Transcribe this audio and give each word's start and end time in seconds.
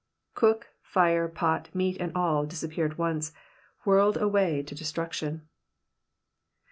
'*'' 0.17 0.33
Cook, 0.33 0.69
fire, 0.81 1.27
pot, 1.27 1.69
meat 1.75 1.95
and 1.99 2.11
all, 2.17 2.47
disappear 2.47 2.87
at 2.87 2.97
once, 2.97 3.33
whirled 3.85 4.17
away 4.17 4.63
to 4.63 4.73
destruction. 4.73 5.47